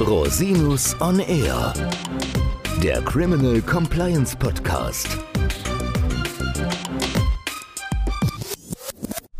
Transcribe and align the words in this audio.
Rosinus 0.00 0.94
on 1.00 1.18
Air, 1.18 1.72
der 2.80 3.02
Criminal 3.02 3.60
Compliance 3.60 4.36
Podcast. 4.36 5.08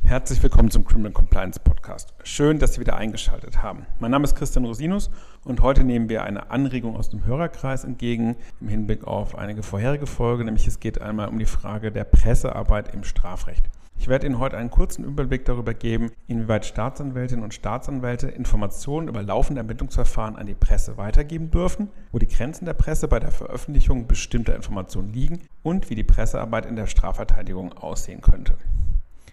Herzlich 0.03 0.43
willkommen 0.43 0.69
zum 0.71 0.85
Criminal 0.85 1.13
Compliance 1.13 1.61
Podcast. 1.61 2.13
Schön, 2.25 2.59
dass 2.59 2.75
Sie 2.75 2.81
wieder 2.81 2.97
eingeschaltet 2.97 3.63
haben. 3.63 3.87
Mein 4.01 4.11
Name 4.11 4.25
ist 4.25 4.35
Christian 4.35 4.65
Rosinus 4.65 5.11
und 5.45 5.63
heute 5.63 5.85
nehmen 5.85 6.09
wir 6.09 6.25
eine 6.25 6.51
Anregung 6.51 6.97
aus 6.97 7.09
dem 7.09 7.25
Hörerkreis 7.25 7.85
entgegen 7.85 8.35
im 8.61 8.69
Hinblick 8.69 9.05
auf 9.05 9.39
einige 9.39 9.63
vorherige 9.63 10.07
Folge, 10.07 10.45
nämlich 10.45 10.67
es 10.67 10.81
geht 10.81 11.01
einmal 11.01 11.29
um 11.29 11.39
die 11.39 11.47
Frage 11.47 11.93
der 11.93 12.05
Pressearbeit 12.05 12.93
im 12.93 13.05
Strafrecht. 13.05 13.63
Ich 13.99 14.07
werde 14.07 14.27
Ihnen 14.27 14.39
heute 14.39 14.57
einen 14.57 14.71
kurzen 14.71 15.05
Überblick 15.05 15.45
darüber 15.45 15.75
geben, 15.75 16.13
inwieweit 16.29 16.65
Staatsanwältinnen 16.65 17.45
und 17.45 17.53
Staatsanwälte 17.53 18.29
Informationen 18.29 19.09
über 19.09 19.23
laufende 19.23 19.61
Ermittlungsverfahren 19.61 20.37
an 20.37 20.47
die 20.47 20.55
Presse 20.55 20.97
weitergeben 20.97 21.51
dürfen, 21.51 21.91
wo 22.13 22.19
die 22.19 22.29
Grenzen 22.29 22.65
der 22.65 22.75
Presse 22.75 23.09
bei 23.09 23.19
der 23.19 23.33
Veröffentlichung 23.33 24.07
bestimmter 24.07 24.55
Informationen 24.55 25.13
liegen 25.13 25.41
und 25.63 25.91
wie 25.91 25.95
die 25.95 26.05
Pressearbeit 26.05 26.65
in 26.65 26.77
der 26.77 26.87
Strafverteidigung 26.87 27.73
aussehen 27.73 28.21
könnte. 28.21 28.55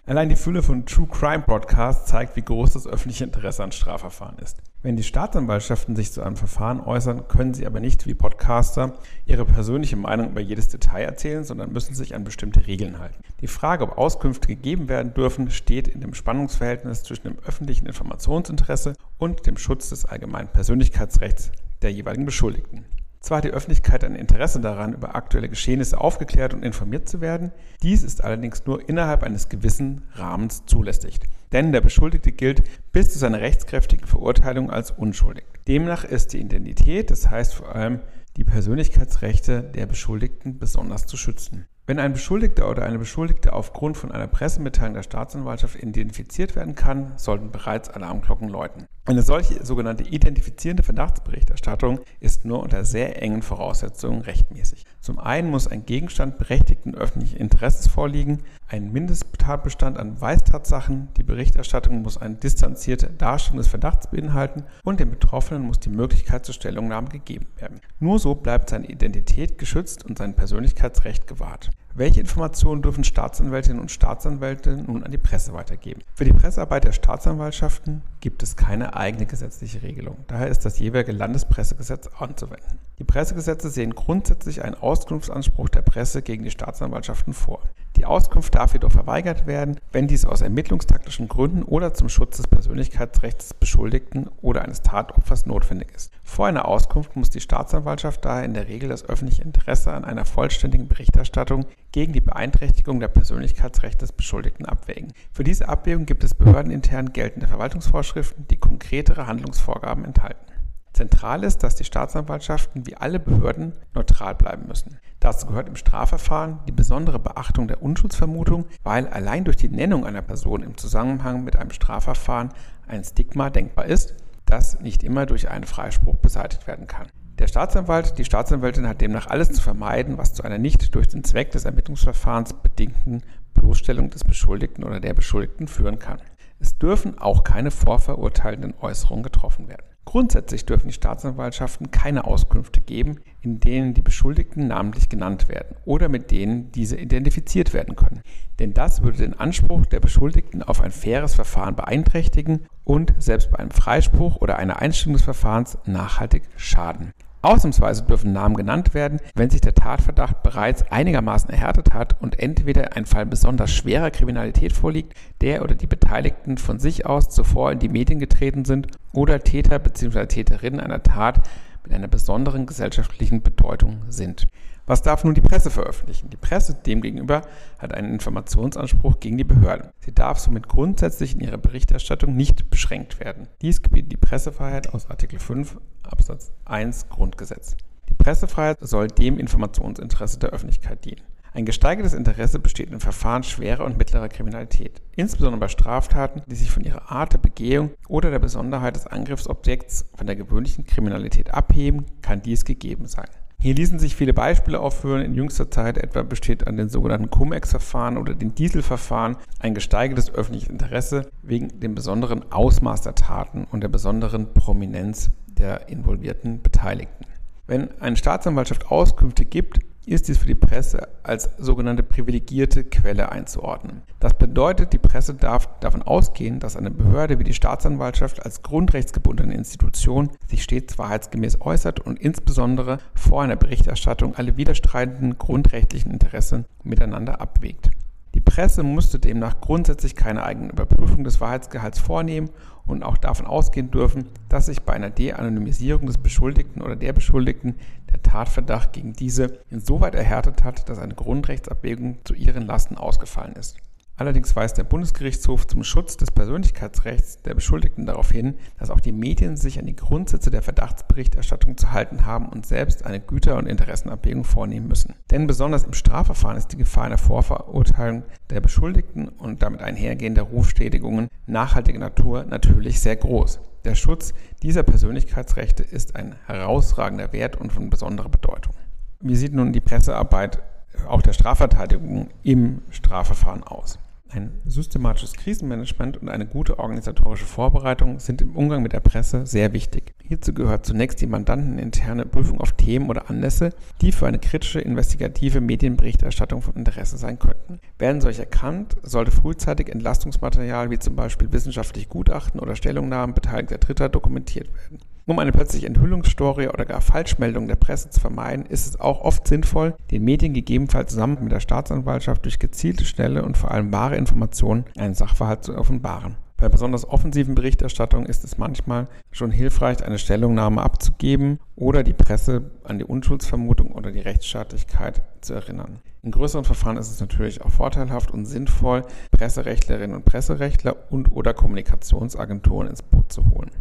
Allein 0.08 0.28
die 0.28 0.36
Fülle 0.36 0.62
von 0.62 0.86
True 0.86 1.08
Crime 1.08 1.42
Broadcasts 1.44 2.08
zeigt, 2.08 2.36
wie 2.36 2.42
groß 2.42 2.74
das 2.74 2.86
öffentliche 2.86 3.24
Interesse 3.24 3.64
an 3.64 3.72
Strafverfahren 3.72 4.38
ist. 4.38 4.62
Wenn 4.80 4.94
die 4.94 5.02
Staatsanwaltschaften 5.02 5.96
sich 5.96 6.12
zu 6.12 6.22
einem 6.22 6.36
Verfahren 6.36 6.80
äußern, 6.80 7.26
können 7.26 7.54
sie 7.54 7.66
aber 7.66 7.80
nicht 7.80 8.06
wie 8.06 8.14
Podcaster 8.14 8.94
ihre 9.24 9.44
persönliche 9.44 9.96
Meinung 9.96 10.30
über 10.30 10.40
jedes 10.40 10.68
Detail 10.68 11.02
erzählen, 11.02 11.42
sondern 11.42 11.72
müssen 11.72 11.96
sich 11.96 12.14
an 12.14 12.22
bestimmte 12.22 12.68
Regeln 12.68 13.00
halten. 13.00 13.20
Die 13.40 13.48
Frage, 13.48 13.82
ob 13.82 13.98
Auskünfte 13.98 14.46
gegeben 14.46 14.88
werden 14.88 15.12
dürfen, 15.12 15.50
steht 15.50 15.88
in 15.88 16.00
dem 16.00 16.14
Spannungsverhältnis 16.14 17.02
zwischen 17.02 17.24
dem 17.24 17.38
öffentlichen 17.44 17.86
Informationsinteresse 17.86 18.92
und 19.18 19.44
dem 19.44 19.56
Schutz 19.56 19.88
des 19.88 20.04
allgemeinen 20.04 20.52
Persönlichkeitsrechts 20.52 21.50
der 21.82 21.90
jeweiligen 21.90 22.26
Beschuldigten. 22.26 22.84
Zwar 23.26 23.38
hat 23.38 23.44
die 23.44 23.50
Öffentlichkeit 23.50 24.04
ein 24.04 24.14
Interesse 24.14 24.60
daran, 24.60 24.92
über 24.92 25.16
aktuelle 25.16 25.48
Geschehnisse 25.48 26.00
aufgeklärt 26.00 26.54
und 26.54 26.62
informiert 26.62 27.08
zu 27.08 27.20
werden, 27.20 27.50
dies 27.82 28.04
ist 28.04 28.22
allerdings 28.22 28.66
nur 28.66 28.88
innerhalb 28.88 29.24
eines 29.24 29.48
gewissen 29.48 30.02
Rahmens 30.12 30.64
zulässig. 30.66 31.18
Denn 31.50 31.72
der 31.72 31.80
Beschuldigte 31.80 32.30
gilt 32.30 32.62
bis 32.92 33.12
zu 33.12 33.18
seiner 33.18 33.40
rechtskräftigen 33.40 34.06
Verurteilung 34.06 34.70
als 34.70 34.92
unschuldig. 34.92 35.44
Demnach 35.66 36.04
ist 36.04 36.34
die 36.34 36.40
Identität, 36.40 37.10
das 37.10 37.28
heißt 37.28 37.54
vor 37.54 37.74
allem 37.74 37.98
die 38.36 38.44
Persönlichkeitsrechte 38.44 39.60
der 39.60 39.86
Beschuldigten 39.86 40.58
besonders 40.60 41.06
zu 41.06 41.16
schützen. 41.16 41.66
Wenn 41.88 42.00
ein 42.00 42.14
Beschuldigter 42.14 42.68
oder 42.68 42.84
eine 42.84 42.98
Beschuldigte 42.98 43.52
aufgrund 43.52 43.96
von 43.96 44.10
einer 44.10 44.26
Pressemitteilung 44.26 44.94
der 44.94 45.04
Staatsanwaltschaft 45.04 45.76
identifiziert 45.80 46.56
werden 46.56 46.74
kann, 46.74 47.12
sollten 47.16 47.52
bereits 47.52 47.88
Alarmglocken 47.88 48.48
läuten. 48.48 48.86
Eine 49.04 49.22
solche 49.22 49.64
sogenannte 49.64 50.02
identifizierende 50.02 50.82
Verdachtsberichterstattung 50.82 52.00
ist 52.18 52.44
nur 52.44 52.60
unter 52.60 52.84
sehr 52.84 53.22
engen 53.22 53.40
Voraussetzungen 53.40 54.22
rechtmäßig. 54.22 54.84
Zum 55.00 55.20
einen 55.20 55.48
muss 55.48 55.68
ein 55.68 55.86
Gegenstand 55.86 56.38
berechtigten 56.38 56.96
öffentlichen 56.96 57.36
Interesses 57.36 57.86
vorliegen, 57.86 58.42
ein 58.68 58.92
Mindesttatbestand 58.92 59.96
an 59.96 60.16
Beweistatsachen, 60.16 61.08
die 61.16 61.22
Berichterstattung 61.22 62.02
muss 62.02 62.16
eine 62.16 62.34
distanzierte 62.34 63.08
Darstellung 63.08 63.58
des 63.58 63.68
Verdachts 63.68 64.10
beinhalten 64.10 64.64
und 64.82 64.98
dem 64.98 65.10
Betroffenen 65.10 65.62
muss 65.62 65.78
die 65.78 65.88
Möglichkeit 65.88 66.44
zur 66.44 66.54
Stellungnahme 66.54 67.08
gegeben 67.08 67.46
werden. 67.58 67.80
Nur 68.00 68.18
so 68.18 68.34
bleibt 68.34 68.70
seine 68.70 68.86
Identität 68.86 69.58
geschützt 69.58 70.04
und 70.04 70.18
sein 70.18 70.34
Persönlichkeitsrecht 70.34 71.26
gewahrt. 71.26 71.70
Welche 71.94 72.20
Informationen 72.20 72.82
dürfen 72.82 73.04
Staatsanwältinnen 73.04 73.80
und 73.80 73.90
Staatsanwälte 73.90 74.76
nun 74.76 75.02
an 75.02 75.10
die 75.10 75.16
Presse 75.16 75.54
weitergeben? 75.54 76.02
Für 76.14 76.26
die 76.26 76.34
Pressearbeit 76.34 76.84
der 76.84 76.92
Staatsanwaltschaften 76.92 78.02
gibt 78.20 78.42
es 78.42 78.54
keine 78.54 78.96
eigene 78.96 79.24
gesetzliche 79.24 79.82
Regelung. 79.82 80.18
Daher 80.26 80.48
ist 80.48 80.66
das 80.66 80.78
jeweilige 80.78 81.12
Landespressegesetz 81.12 82.10
anzuwenden. 82.18 82.78
Die 82.98 83.04
Pressegesetze 83.04 83.70
sehen 83.70 83.94
grundsätzlich 83.94 84.62
einen 84.62 84.74
Auskunftsanspruch 84.74 85.70
der 85.70 85.80
Presse 85.80 86.20
gegen 86.20 86.44
die 86.44 86.50
Staatsanwaltschaften 86.50 87.32
vor. 87.32 87.62
Die 87.96 88.04
Auskunft 88.04 88.54
darf 88.54 88.74
jedoch 88.74 88.92
verweigert 88.92 89.46
werden, 89.46 89.80
wenn 89.90 90.06
dies 90.06 90.26
aus 90.26 90.42
ermittlungstaktischen 90.42 91.28
Gründen 91.28 91.62
oder 91.62 91.94
zum 91.94 92.10
Schutz 92.10 92.36
des 92.36 92.46
Persönlichkeitsrechts 92.46 93.48
des 93.48 93.54
Beschuldigten 93.54 94.28
oder 94.42 94.62
eines 94.62 94.82
Tatopfers 94.82 95.46
notwendig 95.46 95.94
ist. 95.94 96.12
Vor 96.22 96.46
einer 96.46 96.68
Auskunft 96.68 97.16
muss 97.16 97.30
die 97.30 97.40
Staatsanwaltschaft 97.40 98.22
daher 98.24 98.44
in 98.44 98.52
der 98.52 98.68
Regel 98.68 98.90
das 98.90 99.08
öffentliche 99.08 99.42
Interesse 99.42 99.92
an 99.92 100.04
einer 100.04 100.26
vollständigen 100.26 100.88
Berichterstattung 100.88 101.64
gegen 101.90 102.12
die 102.12 102.20
Beeinträchtigung 102.20 103.00
der 103.00 103.08
Persönlichkeitsrechte 103.08 104.00
des 104.00 104.12
Beschuldigten 104.12 104.66
abwägen. 104.66 105.14
Für 105.32 105.44
diese 105.44 105.68
Abwägung 105.68 106.04
gibt 106.04 106.22
es 106.22 106.34
behördenintern 106.34 107.14
geltende 107.14 107.48
Verwaltungsvorschriften, 107.48 108.46
die 108.48 108.58
konkretere 108.58 109.26
Handlungsvorgaben 109.26 110.04
enthalten. 110.04 110.55
Zentral 110.96 111.44
ist, 111.44 111.62
dass 111.62 111.74
die 111.74 111.84
Staatsanwaltschaften 111.84 112.86
wie 112.86 112.96
alle 112.96 113.20
Behörden 113.20 113.74
neutral 113.94 114.34
bleiben 114.34 114.66
müssen. 114.66 114.96
Dazu 115.20 115.46
gehört 115.46 115.68
im 115.68 115.76
Strafverfahren 115.76 116.60
die 116.66 116.72
besondere 116.72 117.18
Beachtung 117.18 117.68
der 117.68 117.82
Unschuldsvermutung, 117.82 118.64
weil 118.82 119.06
allein 119.06 119.44
durch 119.44 119.58
die 119.58 119.68
Nennung 119.68 120.06
einer 120.06 120.22
Person 120.22 120.62
im 120.62 120.78
Zusammenhang 120.78 121.44
mit 121.44 121.56
einem 121.56 121.70
Strafverfahren 121.70 122.48
ein 122.88 123.04
Stigma 123.04 123.50
denkbar 123.50 123.84
ist, 123.84 124.14
das 124.46 124.80
nicht 124.80 125.04
immer 125.04 125.26
durch 125.26 125.50
einen 125.50 125.64
Freispruch 125.64 126.16
beseitigt 126.16 126.66
werden 126.66 126.86
kann. 126.86 127.08
Der 127.38 127.46
Staatsanwalt, 127.46 128.16
die 128.16 128.24
Staatsanwältin 128.24 128.88
hat 128.88 129.02
demnach 129.02 129.26
alles 129.26 129.52
zu 129.52 129.60
vermeiden, 129.60 130.16
was 130.16 130.32
zu 130.32 130.44
einer 130.44 130.56
nicht 130.56 130.94
durch 130.94 131.08
den 131.08 131.24
Zweck 131.24 131.50
des 131.50 131.66
Ermittlungsverfahrens 131.66 132.54
bedingten 132.54 133.22
Bloßstellung 133.52 134.08
des 134.08 134.24
Beschuldigten 134.24 134.82
oder 134.82 135.00
der 135.00 135.12
Beschuldigten 135.12 135.68
führen 135.68 135.98
kann. 135.98 136.22
Es 136.58 136.78
dürfen 136.78 137.18
auch 137.18 137.44
keine 137.44 137.70
vorverurteilenden 137.70 138.74
Äußerungen 138.80 139.22
getroffen 139.22 139.68
werden. 139.68 139.86
Grundsätzlich 140.06 140.64
dürfen 140.64 140.86
die 140.86 140.94
Staatsanwaltschaften 140.94 141.90
keine 141.90 142.24
Auskünfte 142.26 142.80
geben, 142.80 143.20
in 143.42 143.58
denen 143.58 143.92
die 143.92 144.02
Beschuldigten 144.02 144.68
namentlich 144.68 145.08
genannt 145.08 145.48
werden 145.48 145.76
oder 145.84 146.08
mit 146.08 146.30
denen 146.30 146.70
diese 146.70 146.96
identifiziert 146.96 147.74
werden 147.74 147.96
können. 147.96 148.22
Denn 148.60 148.72
das 148.72 149.02
würde 149.02 149.18
den 149.18 149.34
Anspruch 149.34 149.84
der 149.86 149.98
Beschuldigten 149.98 150.62
auf 150.62 150.80
ein 150.80 150.92
faires 150.92 151.34
Verfahren 151.34 151.74
beeinträchtigen 151.74 152.66
und 152.84 153.14
selbst 153.18 153.50
bei 153.50 153.58
einem 153.58 153.72
Freispruch 153.72 154.36
oder 154.36 154.56
einer 154.58 154.80
Einstellung 154.80 155.14
des 155.14 155.24
Verfahrens 155.24 155.76
nachhaltig 155.86 156.44
schaden. 156.56 157.12
Ausnahmsweise 157.46 158.02
dürfen 158.02 158.32
Namen 158.32 158.56
genannt 158.56 158.92
werden, 158.92 159.20
wenn 159.34 159.50
sich 159.50 159.60
der 159.60 159.74
Tatverdacht 159.74 160.42
bereits 160.42 160.90
einigermaßen 160.90 161.50
erhärtet 161.50 161.94
hat 161.94 162.20
und 162.20 162.38
entweder 162.40 162.96
ein 162.96 163.06
Fall 163.06 163.24
besonders 163.24 163.70
schwerer 163.70 164.10
Kriminalität 164.10 164.72
vorliegt, 164.72 165.14
der 165.40 165.62
oder 165.62 165.74
die 165.74 165.86
Beteiligten 165.86 166.58
von 166.58 166.78
sich 166.78 167.06
aus 167.06 167.30
zuvor 167.30 167.72
in 167.72 167.78
die 167.78 167.88
Medien 167.88 168.18
getreten 168.18 168.64
sind 168.64 168.88
oder 169.12 169.40
Täter 169.40 169.78
bzw. 169.78 170.26
Täterinnen 170.26 170.80
einer 170.80 171.02
Tat 171.02 171.48
mit 171.86 171.94
einer 171.94 172.08
besonderen 172.08 172.66
gesellschaftlichen 172.66 173.42
Bedeutung 173.42 174.02
sind. 174.08 174.48
Was 174.86 175.02
darf 175.02 175.24
nun 175.24 175.34
die 175.34 175.40
Presse 175.40 175.70
veröffentlichen? 175.70 176.30
Die 176.30 176.36
Presse 176.36 176.74
demgegenüber 176.74 177.42
hat 177.78 177.94
einen 177.94 178.12
Informationsanspruch 178.12 179.18
gegen 179.18 179.36
die 179.36 179.44
Behörden. 179.44 179.90
Sie 180.00 180.14
darf 180.14 180.38
somit 180.38 180.68
grundsätzlich 180.68 181.34
in 181.34 181.40
ihrer 181.40 181.58
Berichterstattung 181.58 182.36
nicht 182.36 182.70
beschränkt 182.70 183.18
werden. 183.18 183.48
Dies 183.62 183.82
gebietet 183.82 184.12
die 184.12 184.16
Pressefreiheit 184.16 184.92
aus 184.94 185.10
Artikel 185.10 185.38
5 185.38 185.78
Absatz 186.04 186.52
1 186.66 187.08
Grundgesetz. 187.08 187.76
Die 188.08 188.14
Pressefreiheit 188.14 188.78
soll 188.80 189.08
dem 189.08 189.38
Informationsinteresse 189.38 190.38
der 190.38 190.50
Öffentlichkeit 190.50 191.04
dienen. 191.04 191.22
Ein 191.56 191.64
gesteigertes 191.64 192.12
Interesse 192.12 192.58
besteht 192.58 192.90
in 192.90 193.00
Verfahren 193.00 193.42
schwerer 193.42 193.86
und 193.86 193.96
mittlerer 193.96 194.28
Kriminalität, 194.28 195.00
insbesondere 195.16 195.58
bei 195.58 195.68
Straftaten, 195.68 196.42
die 196.46 196.54
sich 196.54 196.70
von 196.70 196.84
ihrer 196.84 197.10
Art 197.10 197.32
der 197.32 197.38
Begehung 197.38 197.92
oder 198.08 198.30
der 198.30 198.40
Besonderheit 198.40 198.94
des 198.94 199.06
Angriffsobjekts 199.06 200.04
von 200.14 200.26
der 200.26 200.36
gewöhnlichen 200.36 200.84
Kriminalität 200.84 201.54
abheben, 201.54 202.04
kann 202.20 202.42
dies 202.42 202.66
gegeben 202.66 203.06
sein. 203.06 203.24
Hier 203.58 203.74
ließen 203.74 203.98
sich 203.98 204.14
viele 204.14 204.34
Beispiele 204.34 204.78
aufführen. 204.78 205.22
In 205.22 205.32
jüngster 205.32 205.70
Zeit 205.70 205.96
etwa 205.96 206.24
besteht 206.24 206.66
an 206.66 206.76
den 206.76 206.90
sogenannten 206.90 207.30
Cum-Ex-Verfahren 207.30 208.18
oder 208.18 208.34
den 208.34 208.54
Dieselverfahren 208.54 209.38
ein 209.58 209.72
gesteigertes 209.72 210.30
öffentliches 210.30 210.68
Interesse 210.68 211.30
wegen 211.40 211.80
dem 211.80 211.94
besonderen 211.94 212.52
Ausmaß 212.52 213.00
der 213.00 213.14
Taten 213.14 213.66
und 213.72 213.80
der 213.80 213.88
besonderen 213.88 214.52
Prominenz 214.52 215.30
der 215.46 215.88
involvierten 215.88 216.60
Beteiligten. 216.60 217.24
Wenn 217.66 217.98
eine 218.02 218.16
Staatsanwaltschaft 218.16 218.90
Auskünfte 218.90 219.46
gibt, 219.46 219.80
ist 220.06 220.28
dies 220.28 220.38
für 220.38 220.46
die 220.46 220.54
Presse 220.54 221.08
als 221.24 221.50
sogenannte 221.58 222.04
privilegierte 222.04 222.84
Quelle 222.84 223.32
einzuordnen. 223.32 224.02
Das 224.20 224.34
bedeutet, 224.34 224.92
die 224.92 224.98
Presse 224.98 225.34
darf 225.34 225.68
davon 225.80 226.02
ausgehen, 226.02 226.60
dass 226.60 226.76
eine 226.76 226.92
Behörde 226.92 227.38
wie 227.38 227.44
die 227.44 227.52
Staatsanwaltschaft 227.52 228.44
als 228.44 228.62
grundrechtsgebundene 228.62 229.54
Institution 229.54 230.30
sich 230.48 230.62
stets 230.62 230.96
wahrheitsgemäß 230.96 231.60
äußert 231.60 232.00
und 232.00 232.20
insbesondere 232.20 232.98
vor 233.14 233.42
einer 233.42 233.56
Berichterstattung 233.56 234.36
alle 234.36 234.56
widerstreitenden 234.56 235.38
grundrechtlichen 235.38 236.12
Interessen 236.12 236.66
miteinander 236.84 237.40
abwägt. 237.40 237.90
Die 238.34 238.40
Presse 238.40 238.82
musste 238.82 239.18
demnach 239.18 239.60
grundsätzlich 239.60 240.14
keine 240.14 240.44
eigene 240.44 240.70
Überprüfung 240.70 241.24
des 241.24 241.40
Wahrheitsgehalts 241.40 241.98
vornehmen 241.98 242.50
und 242.86 243.02
auch 243.02 243.18
davon 243.18 243.46
ausgehen 243.46 243.90
dürfen, 243.90 244.28
dass 244.48 244.66
sich 244.66 244.82
bei 244.82 244.92
einer 244.92 245.10
De-Anonymisierung 245.10 246.06
des 246.06 246.18
Beschuldigten 246.18 246.82
oder 246.82 246.96
der 246.96 247.12
Beschuldigten 247.12 247.74
der 248.12 248.22
Tatverdacht 248.22 248.92
gegen 248.92 249.12
diese 249.12 249.58
insoweit 249.70 250.14
erhärtet 250.14 250.64
hat, 250.64 250.88
dass 250.88 250.98
eine 250.98 251.14
Grundrechtsabwägung 251.14 252.18
zu 252.24 252.34
ihren 252.34 252.66
Lasten 252.66 252.96
ausgefallen 252.96 253.54
ist. 253.54 253.76
Allerdings 254.18 254.56
weist 254.56 254.78
der 254.78 254.84
Bundesgerichtshof 254.84 255.66
zum 255.66 255.84
Schutz 255.84 256.16
des 256.16 256.30
Persönlichkeitsrechts 256.30 257.42
der 257.42 257.54
Beschuldigten 257.54 258.06
darauf 258.06 258.30
hin, 258.30 258.54
dass 258.78 258.88
auch 258.88 259.00
die 259.00 259.12
Medien 259.12 259.58
sich 259.58 259.78
an 259.78 259.84
die 259.84 259.94
Grundsätze 259.94 260.50
der 260.50 260.62
Verdachtsberichterstattung 260.62 261.76
zu 261.76 261.92
halten 261.92 262.24
haben 262.24 262.48
und 262.48 262.64
selbst 262.64 263.04
eine 263.04 263.20
Güter- 263.20 263.58
und 263.58 263.66
Interessenabwägung 263.66 264.44
vornehmen 264.44 264.88
müssen. 264.88 265.14
Denn 265.30 265.46
besonders 265.46 265.84
im 265.84 265.92
Strafverfahren 265.92 266.56
ist 266.56 266.68
die 266.68 266.78
Gefahr 266.78 267.04
einer 267.04 267.18
Vorverurteilung 267.18 268.22
der 268.48 268.62
Beschuldigten 268.62 269.28
und 269.28 269.62
damit 269.62 269.82
einhergehender 269.82 270.42
Rufschädigungen 270.42 271.28
nachhaltiger 271.46 271.98
Natur 271.98 272.44
natürlich 272.44 273.00
sehr 273.00 273.16
groß. 273.16 273.60
Der 273.84 273.94
Schutz 273.94 274.32
dieser 274.62 274.82
Persönlichkeitsrechte 274.82 275.82
ist 275.82 276.16
ein 276.16 276.36
herausragender 276.46 277.34
Wert 277.34 277.56
und 277.56 277.70
von 277.70 277.90
besonderer 277.90 278.30
Bedeutung. 278.30 278.72
Wie 279.20 279.36
sieht 279.36 279.52
nun 279.52 279.74
die 279.74 279.80
Pressearbeit 279.80 280.62
auch 281.06 281.20
der 281.20 281.34
Strafverteidigung 281.34 282.30
im 282.42 282.80
Strafverfahren 282.90 283.62
aus? 283.62 283.98
Ein 284.28 284.60
systematisches 284.66 285.34
Krisenmanagement 285.34 286.16
und 286.16 286.28
eine 286.28 286.46
gute 286.46 286.80
organisatorische 286.80 287.44
Vorbereitung 287.44 288.18
sind 288.18 288.42
im 288.42 288.56
Umgang 288.56 288.82
mit 288.82 288.92
der 288.92 289.00
Presse 289.00 289.46
sehr 289.46 289.72
wichtig. 289.72 290.14
Hierzu 290.22 290.52
gehört 290.52 290.84
zunächst 290.84 291.20
die 291.20 291.28
mandanteninterne 291.28 292.26
Prüfung 292.26 292.60
auf 292.60 292.72
Themen 292.72 293.08
oder 293.08 293.30
Anlässe, 293.30 293.70
die 294.00 294.10
für 294.10 294.26
eine 294.26 294.40
kritische, 294.40 294.80
investigative 294.80 295.60
Medienberichterstattung 295.60 296.60
von 296.60 296.74
Interesse 296.74 297.16
sein 297.18 297.38
könnten. 297.38 297.78
Werden 297.98 298.20
solche 298.20 298.42
erkannt, 298.42 298.96
sollte 299.02 299.30
frühzeitig 299.30 299.88
Entlastungsmaterial 299.88 300.90
wie 300.90 300.98
zum 300.98 301.14
Beispiel 301.14 301.52
wissenschaftliche 301.52 302.08
Gutachten 302.08 302.58
oder 302.58 302.74
Stellungnahmen 302.74 303.34
beteiligter 303.34 303.78
Dritter 303.78 304.08
dokumentiert 304.08 304.68
werden. 304.74 304.98
Um 305.28 305.40
eine 305.40 305.50
plötzliche 305.50 305.88
Enthüllungsstory 305.88 306.68
oder 306.68 306.84
gar 306.84 307.00
Falschmeldung 307.00 307.66
der 307.66 307.74
Presse 307.74 308.10
zu 308.10 308.20
vermeiden, 308.20 308.64
ist 308.64 308.86
es 308.86 309.00
auch 309.00 309.22
oft 309.22 309.48
sinnvoll, 309.48 309.96
den 310.12 310.22
Medien 310.22 310.54
gegebenenfalls 310.54 311.10
zusammen 311.10 311.38
mit 311.42 311.50
der 311.50 311.58
Staatsanwaltschaft 311.58 312.44
durch 312.44 312.60
gezielte, 312.60 313.04
schnelle 313.04 313.42
und 313.42 313.58
vor 313.58 313.72
allem 313.72 313.92
wahre 313.92 314.16
Informationen 314.16 314.84
einen 314.96 315.14
Sachverhalt 315.14 315.64
zu 315.64 315.76
offenbaren. 315.76 316.36
Bei 316.58 316.68
besonders 316.68 317.08
offensiven 317.08 317.56
Berichterstattungen 317.56 318.26
ist 318.26 318.44
es 318.44 318.56
manchmal 318.56 319.08
schon 319.32 319.50
hilfreich, 319.50 320.04
eine 320.04 320.20
Stellungnahme 320.20 320.80
abzugeben 320.80 321.58
oder 321.74 322.04
die 322.04 322.12
Presse 322.12 322.70
an 322.84 322.98
die 322.98 323.04
Unschuldsvermutung 323.04 323.90
oder 323.90 324.12
die 324.12 324.20
Rechtsstaatlichkeit 324.20 325.22
zu 325.40 325.54
erinnern. 325.54 325.98
In 326.22 326.30
größeren 326.30 326.64
Verfahren 326.64 326.98
ist 326.98 327.10
es 327.10 327.18
natürlich 327.18 327.62
auch 327.62 327.70
vorteilhaft 327.70 328.30
und 328.30 328.46
sinnvoll, 328.46 329.02
Presserechtlerinnen 329.32 330.14
und 330.14 330.24
Presserechtler 330.24 330.94
und 331.10 331.32
oder 331.32 331.52
Kommunikationsagenturen 331.52 332.86
ins 332.86 333.02
Boot 333.02 333.32
zu 333.32 333.50
holen. 333.50 333.72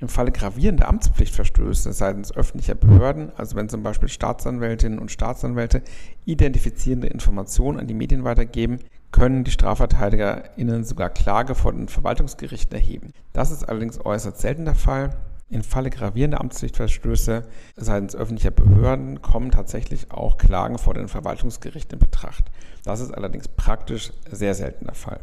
Im 0.00 0.08
Falle 0.08 0.30
gravierender 0.30 0.88
Amtspflichtverstöße 0.88 1.92
seitens 1.92 2.34
öffentlicher 2.34 2.76
Behörden, 2.76 3.32
also 3.36 3.56
wenn 3.56 3.68
zum 3.68 3.82
Beispiel 3.82 4.08
Staatsanwältinnen 4.08 5.00
und 5.00 5.10
Staatsanwälte 5.10 5.82
identifizierende 6.24 7.08
Informationen 7.08 7.80
an 7.80 7.88
die 7.88 7.94
Medien 7.94 8.22
weitergeben, 8.22 8.78
können 9.10 9.42
die 9.42 9.50
StrafverteidigerInnen 9.50 10.84
sogar 10.84 11.10
Klage 11.10 11.56
vor 11.56 11.72
den 11.72 11.88
Verwaltungsgerichten 11.88 12.76
erheben. 12.76 13.12
Das 13.32 13.50
ist 13.50 13.64
allerdings 13.64 14.04
äußerst 14.04 14.38
selten 14.38 14.66
der 14.66 14.76
Fall. 14.76 15.16
Im 15.50 15.64
Falle 15.64 15.90
gravierender 15.90 16.40
Amtspflichtverstöße 16.40 17.42
seitens 17.76 18.14
öffentlicher 18.14 18.50
Behörden 18.50 19.22
kommen 19.22 19.50
tatsächlich 19.50 20.12
auch 20.12 20.36
Klagen 20.36 20.78
vor 20.78 20.94
den 20.94 21.08
Verwaltungsgerichten 21.08 21.94
in 21.94 21.98
Betracht. 21.98 22.44
Das 22.84 23.00
ist 23.00 23.12
allerdings 23.12 23.48
praktisch 23.48 24.12
sehr 24.30 24.54
selten 24.54 24.84
der 24.84 24.94
Fall. 24.94 25.20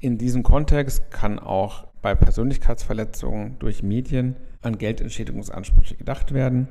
In 0.00 0.16
diesem 0.16 0.42
Kontext 0.42 1.10
kann 1.10 1.38
auch 1.38 1.87
bei 2.02 2.14
Persönlichkeitsverletzungen 2.14 3.58
durch 3.58 3.82
Medien 3.82 4.36
an 4.62 4.78
Geldentschädigungsansprüche 4.78 5.96
gedacht 5.96 6.32
werden. 6.32 6.68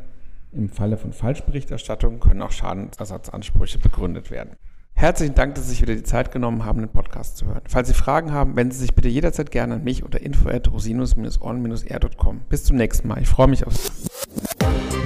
Im 0.52 0.70
Falle 0.70 0.98
von 0.98 1.14
Falschberichterstattung 1.14 2.20
können 2.20 2.42
auch 2.42 2.50
Schadensersatzansprüche 2.52 3.78
begründet 3.80 4.32
werden. 4.32 4.56
Herzlichen 4.94 5.36
Dank, 5.36 5.56
dass 5.56 5.66
Sie 5.66 5.72
sich 5.72 5.82
wieder 5.84 5.94
die 5.94 6.02
Zeit 6.02 6.32
genommen 6.32 6.66
haben, 6.66 6.80
den 6.80 6.90
Podcast 6.90 7.38
zu 7.38 7.46
hören. 7.46 7.62
Falls 7.68 7.88
Sie 7.88 7.94
Fragen 7.94 8.32
haben, 8.32 8.56
wenden 8.56 8.72
Sie 8.72 8.80
sich 8.80 8.96
bitte 8.96 9.10
jederzeit 9.10 9.52
gerne 9.52 9.76
an 9.76 9.84
mich 9.84 10.02
unter 10.04 10.20
info@rosinus-on-r.com. 10.20 12.42
Bis 12.50 12.64
zum 12.64 12.78
nächsten 12.78 13.08
Mal. 13.08 13.22
Ich 13.22 13.28
freue 13.28 13.48
mich 13.48 13.68
aufs 13.68 13.92